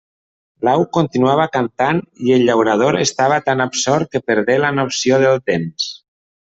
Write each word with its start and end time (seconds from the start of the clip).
L'au 0.67 0.85
continuava 0.97 1.45
cantant 1.57 2.01
i 2.29 2.35
el 2.39 2.47
llaurador 2.49 2.99
estava 3.05 3.39
tan 3.51 3.65
absort 3.69 4.13
que 4.17 4.25
perdé 4.33 4.61
la 4.67 4.77
noció 4.83 5.25
del 5.29 5.43
temps. 5.55 5.93